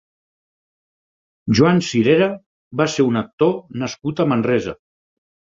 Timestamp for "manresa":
4.33-4.79